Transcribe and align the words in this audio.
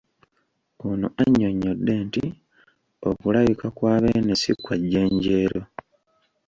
Ono 0.87 1.07
annyonnyodde 1.21 1.93
nti 2.05 2.25
okulabika 3.09 3.67
kwa 3.77 3.93
Beene 4.01 4.33
ssi 4.37 4.53
kwa 4.63 4.75
jjenjeero. 4.81 5.61